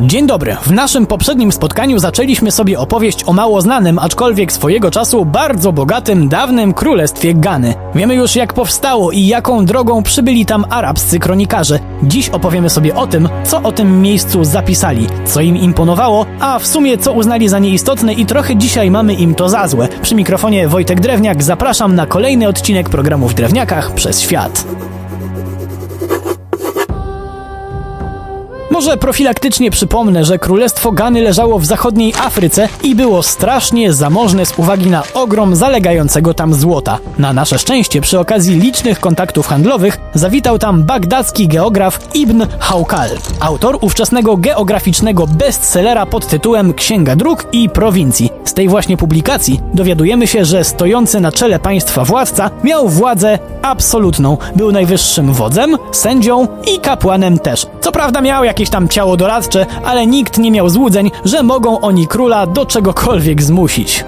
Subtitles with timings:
[0.00, 0.56] Dzień dobry.
[0.62, 6.28] W naszym poprzednim spotkaniu zaczęliśmy sobie opowieść o mało znanym, aczkolwiek swojego czasu bardzo bogatym,
[6.28, 7.74] dawnym królestwie Gany.
[7.94, 11.78] Wiemy już jak powstało i jaką drogą przybyli tam arabscy kronikarze.
[12.02, 16.66] Dziś opowiemy sobie o tym, co o tym miejscu zapisali, co im imponowało, a w
[16.66, 19.88] sumie co uznali za nieistotne i trochę dzisiaj mamy im to za złe.
[20.02, 24.64] Przy mikrofonie Wojtek Drewniak zapraszam na kolejny odcinek programu w Drewniakach przez świat.
[28.82, 34.58] Może profilaktycznie przypomnę, że królestwo Gany leżało w zachodniej Afryce i było strasznie zamożne z
[34.58, 36.98] uwagi na ogrom zalegającego tam złota.
[37.18, 43.78] Na nasze szczęście przy okazji licznych kontaktów handlowych zawitał tam bagdacki geograf Ibn Haukal, autor
[43.80, 48.31] ówczesnego geograficznego bestsellera pod tytułem Księga Dróg i Prowincji.
[48.44, 54.36] Z tej właśnie publikacji dowiadujemy się, że stojący na czele państwa władca miał władzę absolutną.
[54.56, 57.66] Był najwyższym wodzem, sędzią i kapłanem też.
[57.80, 62.06] Co prawda miał jakieś tam ciało doradcze, ale nikt nie miał złudzeń, że mogą oni
[62.06, 64.04] króla do czegokolwiek zmusić.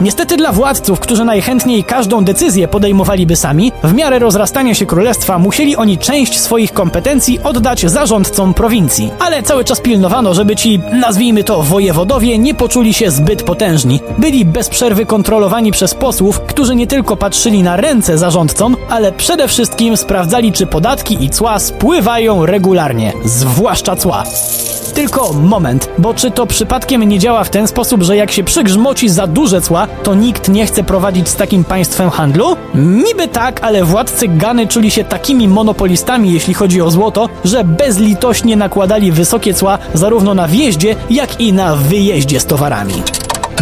[0.00, 5.76] Niestety dla władców, którzy najchętniej każdą decyzję podejmowaliby sami, w miarę rozrastania się królestwa musieli
[5.76, 9.10] oni część swoich kompetencji oddać zarządcom prowincji.
[9.18, 13.73] Ale cały czas pilnowano, żeby ci, nazwijmy to wojewodowie, nie poczuli się zbyt potężni.
[14.18, 19.48] Byli bez przerwy kontrolowani przez posłów, którzy nie tylko patrzyli na ręce zarządcom, ale przede
[19.48, 24.24] wszystkim sprawdzali, czy podatki i cła spływają regularnie, zwłaszcza cła.
[24.94, 29.08] Tylko moment, bo czy to przypadkiem nie działa w ten sposób, że jak się przygrzmoci
[29.08, 32.56] za duże cła, to nikt nie chce prowadzić z takim państwem handlu?
[32.74, 38.56] Niby tak, ale władcy Gany czuli się takimi monopolistami, jeśli chodzi o złoto, że bezlitośnie
[38.56, 43.02] nakładali wysokie cła zarówno na wjeździe, jak i na wyjeździe z towarami.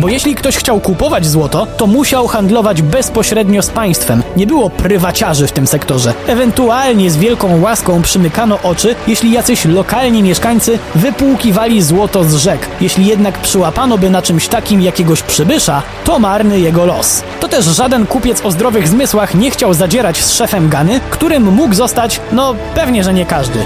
[0.00, 4.22] Bo jeśli ktoś chciał kupować złoto, to musiał handlować bezpośrednio z państwem.
[4.36, 6.14] Nie było prywaciarzy w tym sektorze.
[6.26, 12.68] Ewentualnie z wielką łaską przymykano oczy, jeśli jacyś lokalni mieszkańcy wypłukiwali złoto z rzek.
[12.80, 17.22] Jeśli jednak przyłapano by na czymś takim jakiegoś przybysza, to marny jego los.
[17.40, 21.74] To też żaden kupiec o zdrowych zmysłach nie chciał zadzierać z szefem Gany, którym mógł
[21.74, 23.58] zostać, no pewnie, że nie każdy.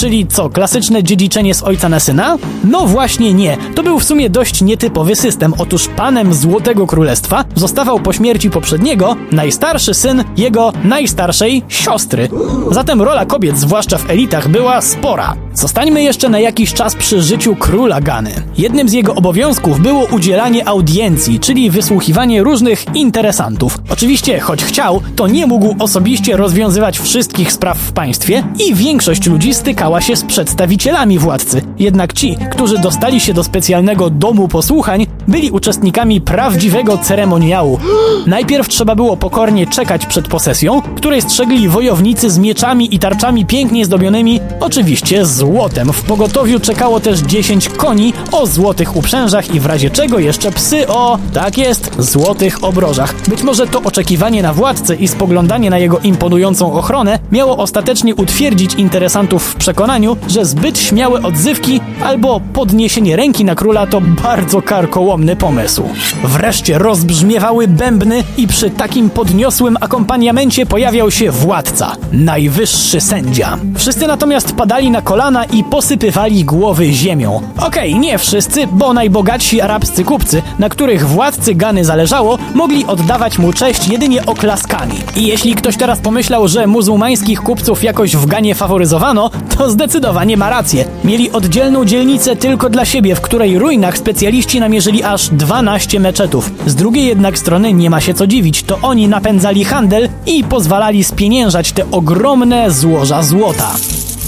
[0.00, 2.38] Czyli co, klasyczne dziedziczenie z ojca na syna?
[2.64, 3.56] No właśnie nie.
[3.74, 5.54] To był w sumie dość nietypowy system.
[5.58, 12.28] Otóż panem Złotego Królestwa zostawał po śmierci poprzedniego najstarszy syn jego najstarszej siostry.
[12.70, 15.36] Zatem rola kobiet, zwłaszcza w elitach, była spora.
[15.54, 18.30] Zostańmy jeszcze na jakiś czas przy życiu króla Gany.
[18.58, 23.78] Jednym z jego obowiązków było udzielanie audiencji, czyli wysłuchiwanie różnych interesantów.
[23.90, 29.54] Oczywiście, choć chciał, to nie mógł osobiście rozwiązywać wszystkich spraw w państwie i większość ludzi
[29.54, 31.62] stykała się z przedstawicielami władcy.
[31.78, 37.78] Jednak ci, którzy dostali się do specjalnego domu posłuchań, byli uczestnikami prawdziwego ceremoniału.
[38.26, 43.84] Najpierw trzeba było pokornie czekać przed posesją, której strzegli wojownicy z mieczami i tarczami pięknie
[43.84, 45.92] zdobionymi, oczywiście złotem.
[45.92, 50.88] W pogotowiu czekało też 10 koni o złotych uprzężach i w razie czego jeszcze psy
[50.88, 53.14] o, tak jest, złotych obrożach.
[53.28, 58.74] Być może to oczekiwanie na władcę i spoglądanie na jego imponującą ochronę miało ostatecznie utwierdzić
[58.74, 65.36] interesantów w przekonaniu, że zbyt śmiałe odzywki albo podniesienie ręki na króla to bardzo karkołomny
[65.36, 65.82] pomysł.
[66.24, 73.58] Wreszcie rozbrzmiewały bębny i przy takim podniosłym akompaniamencie pojawiał się władca, najwyższy sędzia.
[73.76, 77.42] Wszyscy natomiast padali na kolana i posypywali głowy ziemią.
[77.58, 83.38] Okej, okay, nie wszyscy, bo najbogatsi arabscy kupcy, na których władcy Gany zależało, mogli oddawać
[83.38, 84.94] mu cześć jedynie oklaskami.
[85.16, 90.50] I jeśli ktoś teraz pomyślał, że muzułmańskich kupców jakoś w Ganie faworyzowano, to zdecydowanie ma
[90.50, 90.84] rację.
[91.04, 96.50] Mieli oddzielną dzielnicę tylko dla siebie, w której ruinach specjaliści namierzyli aż 12 meczetów.
[96.66, 101.04] Z drugiej jednak strony nie ma się co dziwić, to oni napędzali handel i pozwalali
[101.04, 103.76] spieniężać te ogromne złoża złota.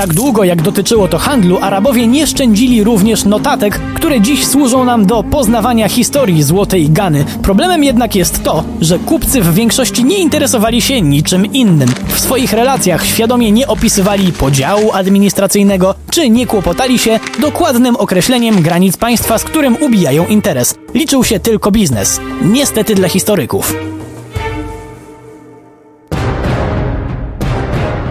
[0.00, 5.06] Tak długo jak dotyczyło to handlu, Arabowie nie szczędzili również notatek, które dziś służą nam
[5.06, 7.24] do poznawania historii Złotej Gany.
[7.42, 11.88] Problemem jednak jest to, że kupcy w większości nie interesowali się niczym innym.
[12.08, 18.96] W swoich relacjach świadomie nie opisywali podziału administracyjnego, czy nie kłopotali się dokładnym określeniem granic
[18.96, 20.74] państwa, z którym ubijają interes.
[20.94, 22.20] Liczył się tylko biznes.
[22.42, 23.74] Niestety dla historyków.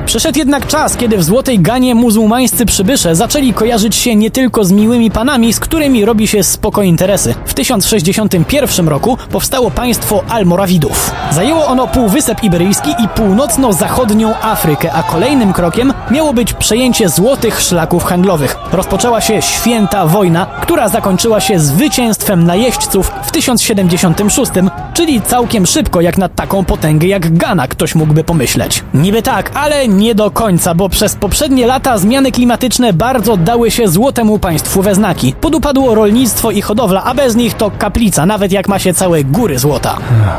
[0.09, 4.71] Przyszedł jednak czas, kiedy w Złotej Ganie muzułmańscy przybysze zaczęli kojarzyć się nie tylko z
[4.71, 7.35] miłymi panami, z którymi robi się spoko interesy.
[7.45, 11.11] W 1061 roku powstało państwo Almorawidów.
[11.31, 18.03] Zajęło ono Półwysep Iberyjski i północno-zachodnią Afrykę, a kolejnym krokiem miało być przejęcie złotych szlaków
[18.03, 18.55] handlowych.
[18.71, 24.51] Rozpoczęła się święta wojna, która zakończyła się zwycięstwem najeźdźców w 1076,
[24.93, 28.83] czyli całkiem szybko jak na taką potęgę jak Gana ktoś mógłby pomyśleć.
[28.93, 33.87] Niby tak, ale nie do końca, bo przez poprzednie lata zmiany klimatyczne bardzo dały się
[33.87, 35.33] złotemu państwu we znaki.
[35.41, 39.59] Podupadło rolnictwo i hodowla, a bez nich to kaplica, nawet jak ma się całe góry
[39.59, 39.97] złota.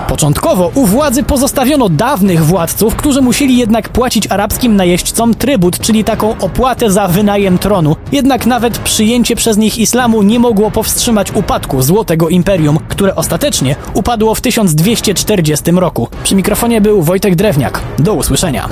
[0.08, 6.38] Początkowo u władzy pozostawiono dawnych władców, którzy musieli jednak płacić arabskim najeźdźcom trybut, czyli taką
[6.38, 7.96] opłatę za wynajem tronu.
[8.12, 14.34] Jednak nawet przyjęcie przez nich islamu nie mogło powstrzymać upadku Złotego Imperium, które ostatecznie upadło
[14.34, 16.08] w 1240 roku.
[16.22, 17.80] Przy mikrofonie był Wojtek Drewniak.
[17.98, 18.68] Do usłyszenia.